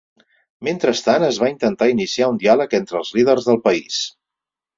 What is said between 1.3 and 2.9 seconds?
va intentar iniciar un diàleg